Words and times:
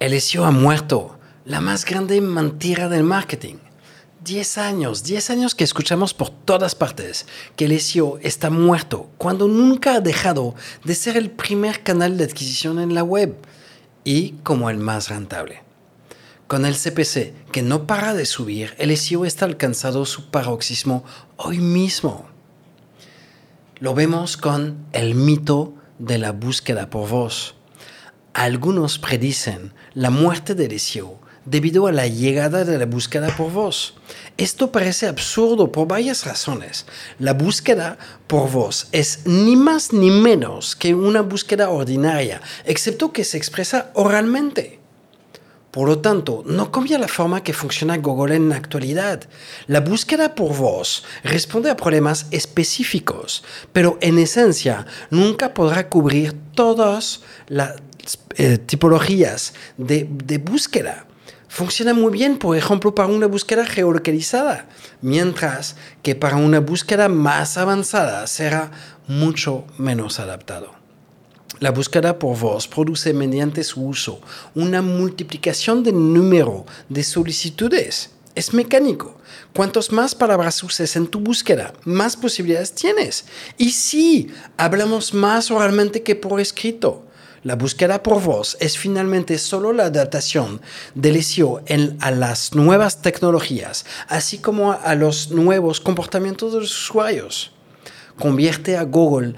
El 0.00 0.18
SEO 0.18 0.46
ha 0.46 0.50
muerto, 0.50 1.18
la 1.44 1.60
más 1.60 1.84
grande 1.84 2.22
mentira 2.22 2.88
del 2.88 3.04
marketing. 3.04 3.56
10 4.24 4.56
años, 4.56 5.04
10 5.04 5.28
años 5.28 5.54
que 5.54 5.62
escuchamos 5.62 6.14
por 6.14 6.30
todas 6.30 6.74
partes 6.74 7.26
que 7.54 7.66
el 7.66 7.78
SEO 7.78 8.18
está 8.22 8.48
muerto, 8.48 9.10
cuando 9.18 9.46
nunca 9.46 9.96
ha 9.96 10.00
dejado 10.00 10.54
de 10.84 10.94
ser 10.94 11.18
el 11.18 11.30
primer 11.30 11.82
canal 11.82 12.16
de 12.16 12.24
adquisición 12.24 12.78
en 12.80 12.94
la 12.94 13.02
web 13.02 13.36
y 14.02 14.30
como 14.42 14.70
el 14.70 14.78
más 14.78 15.10
rentable. 15.10 15.62
Con 16.46 16.64
el 16.64 16.76
CPC, 16.76 17.50
que 17.52 17.60
no 17.60 17.86
para 17.86 18.14
de 18.14 18.24
subir, 18.24 18.74
el 18.78 18.96
SEO 18.96 19.26
está 19.26 19.44
alcanzando 19.44 20.06
su 20.06 20.30
paroxismo 20.30 21.04
hoy 21.36 21.58
mismo. 21.58 22.26
Lo 23.80 23.92
vemos 23.92 24.38
con 24.38 24.86
el 24.92 25.14
mito 25.14 25.74
de 25.98 26.16
la 26.16 26.32
búsqueda 26.32 26.88
por 26.88 27.06
voz. 27.06 27.59
Algunos 28.34 28.98
predicen 28.98 29.72
la 29.94 30.10
muerte 30.10 30.54
del 30.54 30.78
SEO 30.78 31.18
debido 31.44 31.86
a 31.86 31.92
la 31.92 32.06
llegada 32.06 32.64
de 32.64 32.78
la 32.78 32.86
búsqueda 32.86 33.34
por 33.36 33.50
voz. 33.50 33.94
Esto 34.36 34.70
parece 34.70 35.06
absurdo 35.06 35.72
por 35.72 35.88
varias 35.88 36.24
razones. 36.24 36.86
La 37.18 37.32
búsqueda 37.32 37.98
por 38.26 38.50
voz 38.50 38.88
es 38.92 39.26
ni 39.26 39.56
más 39.56 39.92
ni 39.92 40.10
menos 40.10 40.76
que 40.76 40.94
una 40.94 41.22
búsqueda 41.22 41.70
ordinaria, 41.70 42.40
excepto 42.64 43.12
que 43.12 43.24
se 43.24 43.36
expresa 43.36 43.90
oralmente. 43.94 44.79
Por 45.70 45.88
lo 45.88 45.98
tanto, 46.00 46.42
no 46.46 46.72
cambia 46.72 46.98
la 46.98 47.06
forma 47.06 47.42
que 47.42 47.52
funciona 47.52 47.96
Google 47.98 48.34
en 48.34 48.48
la 48.48 48.56
actualidad. 48.56 49.22
La 49.66 49.80
búsqueda 49.80 50.34
por 50.34 50.56
voz 50.56 51.04
responde 51.22 51.70
a 51.70 51.76
problemas 51.76 52.26
específicos, 52.30 53.44
pero 53.72 53.96
en 54.00 54.18
esencia 54.18 54.86
nunca 55.10 55.54
podrá 55.54 55.88
cubrir 55.88 56.34
todas 56.54 57.22
las 57.46 57.76
eh, 58.36 58.58
tipologías 58.58 59.54
de, 59.76 60.08
de 60.10 60.38
búsqueda 60.38 61.06
funciona 61.50 61.92
muy 61.92 62.12
bien, 62.12 62.38
por 62.38 62.56
ejemplo, 62.56 62.94
para 62.94 63.08
una 63.08 63.26
búsqueda 63.26 63.66
geolocalizada, 63.66 64.66
mientras 65.02 65.76
que 66.02 66.14
para 66.14 66.36
una 66.36 66.60
búsqueda 66.60 67.08
más 67.08 67.58
avanzada 67.58 68.26
será 68.28 68.70
mucho 69.08 69.64
menos 69.76 70.20
adaptado. 70.20 70.79
La 71.58 71.72
búsqueda 71.72 72.18
por 72.18 72.38
voz 72.38 72.68
produce 72.68 73.12
mediante 73.12 73.64
su 73.64 73.84
uso 73.84 74.20
una 74.54 74.80
multiplicación 74.80 75.82
del 75.82 75.94
número 75.94 76.64
de 76.88 77.02
solicitudes. 77.02 78.10
Es 78.34 78.54
mecánico. 78.54 79.18
Cuantos 79.54 79.90
más 79.90 80.14
palabras 80.14 80.62
uses 80.62 80.94
en 80.94 81.08
tu 81.08 81.18
búsqueda, 81.18 81.74
más 81.84 82.16
posibilidades 82.16 82.72
tienes. 82.72 83.24
Y 83.58 83.72
sí, 83.72 84.32
hablamos 84.56 85.12
más 85.12 85.50
oralmente 85.50 86.02
que 86.02 86.14
por 86.14 86.40
escrito. 86.40 87.04
La 87.42 87.56
búsqueda 87.56 88.02
por 88.02 88.22
voz 88.22 88.56
es 88.60 88.78
finalmente 88.78 89.36
solo 89.38 89.72
la 89.72 89.86
adaptación 89.86 90.60
del 90.94 91.22
SEO 91.22 91.62
a 92.00 92.10
las 92.10 92.54
nuevas 92.54 93.02
tecnologías, 93.02 93.86
así 94.08 94.38
como 94.38 94.72
a 94.72 94.94
los 94.94 95.30
nuevos 95.30 95.80
comportamientos 95.80 96.52
de 96.52 96.60
los 96.60 96.70
usuarios. 96.70 97.52
Convierte 98.18 98.76
a 98.76 98.82
Google 98.82 99.34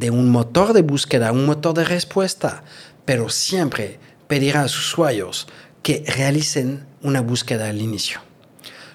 de 0.00 0.10
un 0.10 0.30
motor 0.30 0.72
de 0.72 0.80
búsqueda 0.80 1.30
un 1.30 1.44
motor 1.44 1.74
de 1.74 1.84
respuesta, 1.84 2.64
pero 3.04 3.28
siempre 3.28 4.00
pedirá 4.28 4.62
a 4.62 4.68
sus 4.68 4.94
usuarios 4.94 5.46
que 5.82 6.02
realicen 6.06 6.86
una 7.02 7.20
búsqueda 7.20 7.68
al 7.68 7.82
inicio. 7.82 8.20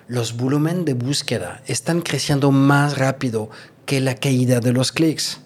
Los 0.07 0.35
volúmenes 0.35 0.85
de 0.85 0.95
búsqueda 0.95 1.61
están 1.67 2.01
creciendo 2.01 2.51
más 2.51 2.97
rápido 2.97 3.51
que 3.85 4.01
la 4.01 4.15
caída 4.15 4.59
de 4.59 4.73
los 4.73 4.91
clics 4.91 5.41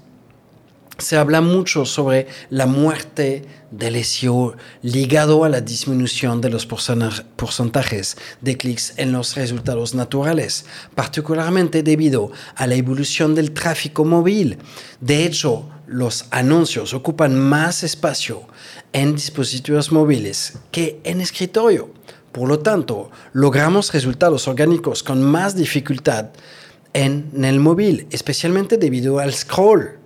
se 0.99 1.17
habla 1.17 1.41
mucho 1.41 1.85
sobre 1.85 2.27
la 2.49 2.65
muerte 2.65 3.43
del 3.71 4.03
SEO 4.03 4.55
ligado 4.81 5.43
a 5.43 5.49
la 5.49 5.61
disminución 5.61 6.41
de 6.41 6.49
los 6.49 6.65
porcentajes 6.65 8.17
de 8.41 8.57
clics 8.57 8.93
en 8.97 9.11
los 9.11 9.35
resultados 9.35 9.93
naturales, 9.93 10.65
particularmente 10.95 11.83
debido 11.83 12.31
a 12.55 12.67
la 12.67 12.75
evolución 12.75 13.35
del 13.35 13.51
tráfico 13.51 14.05
móvil. 14.05 14.57
De 14.99 15.25
hecho, 15.25 15.69
los 15.87 16.25
anuncios 16.31 16.93
ocupan 16.93 17.39
más 17.39 17.83
espacio 17.83 18.43
en 18.93 19.15
dispositivos 19.15 19.91
móviles 19.91 20.59
que 20.71 20.99
en 21.03 21.21
escritorio. 21.21 21.91
Por 22.31 22.47
lo 22.47 22.59
tanto, 22.59 23.09
logramos 23.33 23.91
resultados 23.91 24.47
orgánicos 24.47 25.01
con 25.01 25.23
más 25.23 25.55
dificultad 25.55 26.29
en 26.93 27.31
el 27.43 27.59
móvil, 27.59 28.07
especialmente 28.11 28.77
debido 28.77 29.19
al 29.19 29.33
scroll 29.33 29.98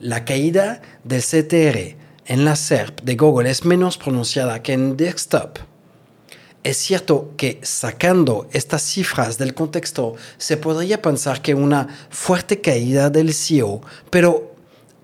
la 0.00 0.24
caída 0.24 0.80
del 1.04 1.20
CTR 1.20 1.96
en 2.24 2.44
la 2.46 2.56
SERP 2.56 3.02
de 3.02 3.16
Google 3.16 3.50
es 3.50 3.66
menos 3.66 3.98
pronunciada 3.98 4.62
que 4.62 4.72
en 4.72 4.96
desktop. 4.96 5.58
Es 6.64 6.78
cierto 6.78 7.34
que 7.36 7.60
sacando 7.62 8.48
estas 8.52 8.82
cifras 8.82 9.36
del 9.36 9.52
contexto 9.52 10.14
se 10.38 10.56
podría 10.56 11.02
pensar 11.02 11.42
que 11.42 11.54
una 11.54 11.88
fuerte 12.08 12.62
caída 12.62 13.10
del 13.10 13.34
SEO, 13.34 13.82
pero 14.08 14.54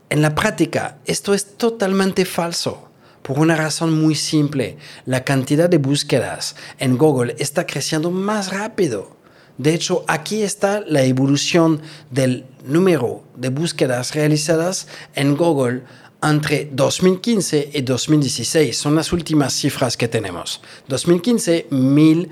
en 0.09 0.23
la 0.23 0.34
práctica 0.34 0.99
esto 1.05 1.34
es 1.34 1.57
totalmente 1.57 2.25
falso. 2.25 2.89
Por 3.21 3.39
una 3.39 3.57
razón 3.57 3.93
muy 4.01 4.15
simple, 4.15 4.78
la 5.05 5.25
cantidad 5.25 5.69
de 5.69 5.78
búsquedas 5.78 6.57
en 6.78 6.97
Google 6.97 7.37
está 7.39 7.67
creciendo 7.67 8.11
más 8.11 8.51
rápido. 8.51 9.16
De 9.59 9.75
hecho, 9.75 10.05
aquí 10.06 10.43
está 10.43 10.83
la 10.87 11.03
evolución 11.03 11.81
del 12.11 12.44
número 12.67 13.25
de 13.37 13.49
búsquedas 13.49 14.15
realizadas 14.15 14.87
en 15.15 15.37
Google 15.37 15.83
entre 16.22 16.69
2015 16.72 17.71
y 17.72 17.83
2016. 17.83 18.77
Son 18.77 18.95
las 18.95 19.12
últimas 19.12 19.53
cifras 19.55 19.97
que 19.97 20.09
tenemos. 20.09 20.61
2015, 20.89 21.69
mil 21.71 22.31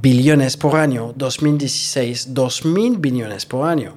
billones 0.00 0.56
por 0.56 0.76
año. 0.76 1.12
2016, 1.16 2.34
dos 2.34 2.64
mil 2.64 2.98
billones 2.98 3.46
por 3.46 3.68
año. 3.68 3.96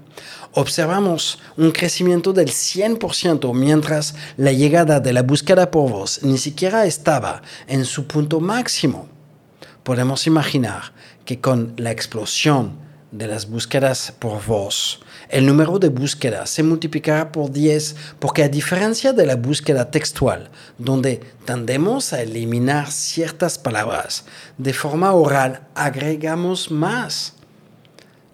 Observamos 0.54 1.40
un 1.58 1.72
crecimiento 1.72 2.32
del 2.32 2.50
100% 2.50 3.54
mientras 3.56 4.16
la 4.38 4.52
llegada 4.52 5.00
de 5.00 5.14
la 5.14 5.24
búsqueda 5.24 5.72
por 5.72 5.90
voz 5.90 6.22
ni 6.24 6.38
siquiera 6.38 6.86
estaba 6.86 7.42
en 7.68 7.86
su 7.86 8.06
punto 8.06 8.40
máximo. 8.40 9.08
Podemos 9.84 10.28
imaginar 10.28 10.94
que 11.26 11.42
con 11.42 11.74
la 11.76 11.92
explosión 11.92 12.78
de 13.12 13.28
las 13.28 13.50
búsquedas 13.50 14.14
por 14.18 14.44
voz, 14.46 15.02
el 15.28 15.46
número 15.46 15.78
de 15.78 15.90
búsquedas 15.90 16.50
se 16.50 16.64
multiplicará 16.64 17.34
por 17.34 17.52
10 17.52 17.96
porque 18.20 18.44
a 18.44 18.48
diferencia 18.50 19.12
de 19.12 19.26
la 19.26 19.36
búsqueda 19.36 19.92
textual, 19.92 20.50
donde 20.78 21.20
tendemos 21.46 22.14
a 22.14 22.22
eliminar 22.22 22.92
ciertas 22.92 23.58
palabras, 23.58 24.24
de 24.58 24.72
forma 24.72 25.12
oral 25.12 25.68
agregamos 25.76 26.72
más. 26.72 27.34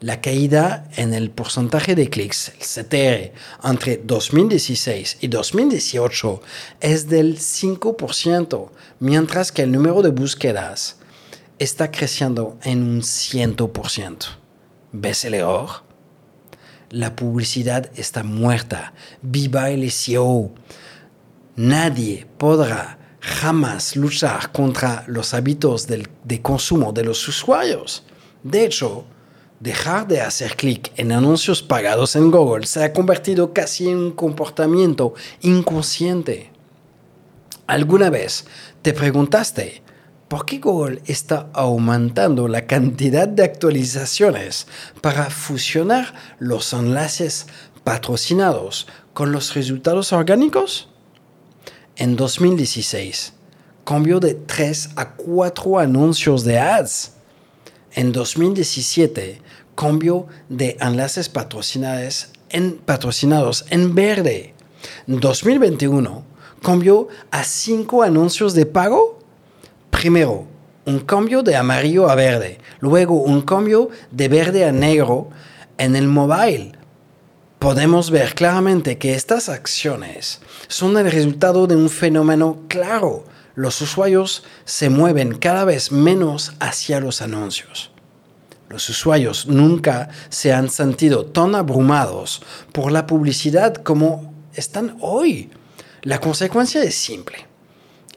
La 0.02 0.22
caída 0.22 0.88
en 0.98 1.16
el 1.16 1.32
porcentaje 1.32 1.96
de 1.96 2.12
clics, 2.12 2.50
el 2.50 2.60
CTR, 2.60 3.34
entre 3.68 3.98
2016 3.98 5.18
y 5.20 5.28
2018 5.28 6.42
es 6.80 7.10
del 7.10 7.40
5%, 7.40 8.70
mientras 9.00 9.52
que 9.52 9.64
el 9.64 9.72
número 9.72 10.04
de 10.04 10.12
búsquedas 10.12 10.99
está 11.60 11.92
creciendo 11.92 12.58
en 12.64 12.82
un 12.82 13.02
100%. 13.02 14.18
¿Ves 14.94 15.26
el 15.26 15.34
error? 15.36 15.84
La 16.90 17.16
publicidad 17.16 17.92
está 17.96 18.24
muerta. 18.24 18.94
Viva 19.22 19.70
el 19.70 19.92
SEO. 19.92 20.52
Nadie 21.58 22.26
podrá 22.38 22.98
jamás 23.20 23.98
luchar 23.98 24.52
contra 24.54 25.04
los 25.08 25.34
hábitos 25.34 25.86
de 25.88 26.42
consumo 26.42 26.94
de 26.94 27.04
los 27.04 27.28
usuarios. 27.28 28.04
De 28.42 28.64
hecho, 28.64 29.04
dejar 29.60 30.08
de 30.08 30.22
hacer 30.22 30.56
clic 30.56 30.94
en 30.96 31.12
anuncios 31.12 31.62
pagados 31.62 32.16
en 32.16 32.32
Google 32.32 32.66
se 32.66 32.82
ha 32.86 32.94
convertido 32.94 33.54
casi 33.54 33.90
en 33.90 33.98
un 33.98 34.12
comportamiento 34.12 35.14
inconsciente. 35.42 36.52
¿Alguna 37.68 38.10
vez 38.10 38.46
te 38.82 38.94
preguntaste 38.94 39.84
¿por 40.30 40.46
qué 40.46 40.60
Google 40.60 41.02
está 41.08 41.50
aumentando 41.54 42.48
la 42.48 42.68
cantidad 42.68 43.28
de 43.28 43.44
actualizaciones 43.44 44.68
para 45.02 45.30
fusionar 45.30 46.14
los 46.38 46.72
enlaces 46.72 47.48
patrocinados 47.84 48.88
con 49.14 49.32
los 49.32 49.56
resultados 49.56 50.14
orgánicos? 50.14 50.88
En 51.96 52.16
2016, 52.16 53.34
cambió 53.84 54.20
de 54.20 54.36
3 54.36 54.92
a 54.96 55.16
4 55.16 55.80
anuncios 55.80 56.44
de 56.44 56.60
ads. 56.60 57.14
En 57.94 58.12
2017, 58.12 59.42
cambió 59.76 60.28
de 60.48 60.78
enlaces 60.80 61.28
patrocinados 61.28 62.30
en, 62.50 62.78
patrocinados 62.78 63.66
en 63.72 63.96
verde. 63.96 64.54
En 65.08 65.20
2021, 65.20 66.24
cambió 66.62 67.08
a 67.32 67.44
5 67.44 68.04
anuncios 68.04 68.54
de 68.54 68.68
pago 68.68 69.09
primero 70.00 70.48
un 70.86 71.02
cambio 71.02 71.44
de 71.44 71.58
amarillo 71.58 72.10
a 72.10 72.16
verde, 72.16 72.58
luego 72.80 73.16
un 73.16 73.42
cambio 73.42 73.90
de 74.12 74.30
verde 74.30 74.64
a 74.64 74.72
negro 74.72 75.30
en 75.78 75.98
el 75.98 76.08
mobile. 76.08 76.72
Podemos 77.60 78.10
ver 78.10 78.34
claramente 78.34 78.98
que 78.98 79.14
estas 79.14 79.50
acciones 79.50 80.40
son 80.70 80.98
el 80.98 81.12
resultado 81.12 81.68
de 81.68 81.76
un 81.76 81.90
fenómeno 81.90 82.60
claro, 82.70 83.26
los 83.56 83.82
usuarios 83.82 84.46
se 84.64 84.90
mueven 84.90 85.38
cada 85.38 85.66
vez 85.66 85.92
menos 85.92 86.54
hacia 86.62 87.02
los 87.02 87.22
anuncios. 87.22 87.92
Los 88.70 88.88
usuarios 88.88 89.48
nunca 89.48 90.08
se 90.30 90.54
han 90.54 90.70
sentido 90.70 91.26
tan 91.26 91.56
abrumados 91.56 92.42
por 92.72 92.94
la 92.94 93.06
publicidad 93.06 93.76
como 93.76 94.34
están 94.54 94.96
hoy. 95.02 95.50
La 96.04 96.22
consecuencia 96.22 96.82
es 96.84 96.96
simple. 96.96 97.49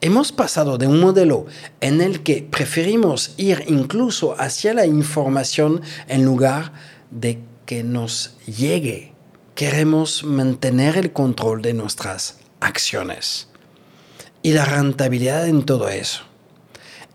Hemos 0.04 0.32
pasado 0.32 0.78
de 0.78 0.88
un 0.88 0.98
modelo 0.98 1.46
en 1.80 2.00
el 2.00 2.24
que 2.24 2.42
preferimos 2.42 3.34
ir 3.36 3.62
incluso 3.68 4.34
hacia 4.36 4.74
la 4.74 4.84
información 4.84 5.80
en 6.08 6.24
lugar 6.24 6.72
de 7.12 7.38
que 7.66 7.84
nos 7.84 8.34
llegue. 8.44 9.12
Queremos 9.54 10.24
mantener 10.24 10.96
el 10.96 11.12
control 11.12 11.62
de 11.62 11.74
nuestras 11.74 12.38
acciones 12.58 13.46
y 14.42 14.54
la 14.54 14.64
rentabilidad 14.64 15.46
en 15.46 15.62
todo 15.62 15.88
eso. 15.88 16.22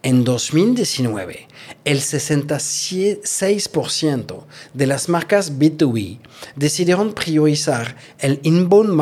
En 0.01 0.24
2019, 0.24 1.45
el 1.83 2.00
66% 2.00 4.45
de 4.74 4.88
las 4.88 5.10
marcas 5.10 5.60
B2B 5.60 6.19
decidieron 6.56 7.13
priorizar 7.13 7.98
el 8.19 8.40
inbound 8.44 8.94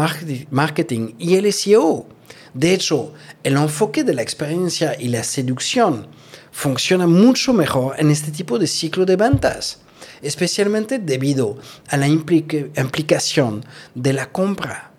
marketing 0.50 1.14
y 1.20 1.36
el 1.36 1.54
SEO. 1.54 2.15
De 2.56 2.74
hecho, 2.74 3.12
el 3.44 3.58
enfoque 3.58 4.06
de 4.06 4.14
la 4.14 4.22
experiencia 4.22 4.96
y 4.98 5.10
la 5.10 5.26
seducción 5.26 6.08
funciona 6.54 7.06
mucho 7.06 7.52
mejor 7.52 8.00
en 8.00 8.10
este 8.10 8.32
tipo 8.32 8.58
de 8.58 8.66
ciclo 8.66 9.06
de 9.06 9.18
ventas, 9.18 9.82
especialmente 10.22 10.98
debido 10.98 11.58
a 11.90 11.98
la 11.98 12.08
implicación 12.08 13.66
de 13.94 14.14
la 14.14 14.32
compra. 14.32 14.92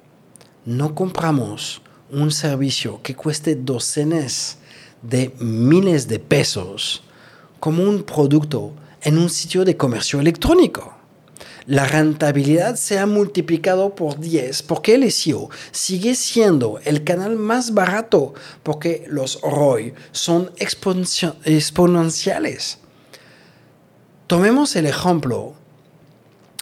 No 0.67 0.95
compramos 0.95 1.81
un 2.11 2.31
servicio 2.31 3.01
que 3.03 3.17
cueste 3.17 3.57
docenas 3.57 4.59
de 5.01 5.35
miles 5.39 6.09
de 6.09 6.19
pesos 6.19 7.05
como 7.59 7.85
un 7.85 8.03
producto 8.03 8.75
en 9.01 9.17
un 9.17 9.31
sitio 9.31 9.65
de 9.65 9.79
comercio 9.79 10.21
electrónico. 10.21 10.96
La 11.67 11.85
rentabilidad 11.85 12.77
se 12.77 12.99
ha 13.01 13.07
multiplicado 13.07 13.97
por 13.97 14.21
10 14.21 14.63
porque 14.63 14.95
el 14.95 15.11
SEO 15.11 15.51
sigue 15.73 16.15
siendo 16.15 16.79
el 16.85 17.03
canal 17.03 17.35
más 17.35 17.75
barato 17.75 18.35
porque 18.63 19.05
los 19.09 19.41
ROI 19.43 19.93
son 20.13 20.53
exponenciales. 20.59 22.79
Tomemos 24.29 24.77
el 24.77 24.87
ejemplo 24.87 25.55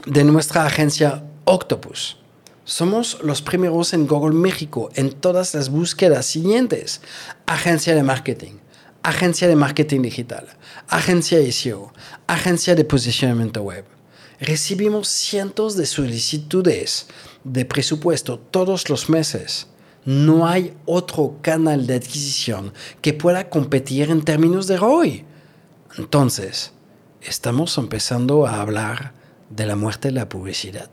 de 0.07 0.25
nuestra 0.25 0.65
agencia 0.65 1.23
Octopus. 1.45 2.17
Somos 2.65 3.19
los 3.23 3.43
primeros 3.43 3.93
en 3.93 4.07
Google 4.07 4.35
México 4.35 4.89
en 4.95 5.13
todas 5.13 5.53
las 5.53 5.69
búsquedas 5.69 6.25
siguientes. 6.25 7.03
Agencia 7.45 7.95
de 7.95 8.03
marketing, 8.03 8.55
agencia 9.03 9.49
de 9.49 9.57
marketing 9.57 10.01
digital, 10.01 10.49
agencia 10.89 11.39
SEO, 11.53 11.93
agencia 12.27 12.75
de 12.75 12.87
posicionamiento 12.87 13.63
web. 13.63 13.94
Recibimos 14.41 15.09
cientos 15.09 15.77
de 15.77 15.87
solicitudes 15.87 17.07
de 17.45 17.65
presupuesto 17.65 18.39
todos 18.39 18.89
los 18.89 19.09
meses. 19.09 19.69
No 20.05 20.47
hay 20.47 20.75
otro 20.87 21.39
canal 21.41 21.87
de 21.87 21.95
adquisición 21.95 22.73
que 23.01 23.15
pueda 23.15 23.49
competir 23.49 24.11
en 24.11 24.23
términos 24.23 24.67
de 24.67 24.77
ROI. 24.77 25.25
Entonces, 25.97 26.73
estamos 27.23 27.79
empezando 27.79 28.47
a 28.47 28.61
hablar 28.61 29.15
de 29.51 29.67
la 29.67 29.77
muerte 29.77 30.09
de 30.09 30.15
la 30.15 30.29
publicidad. 30.29 30.91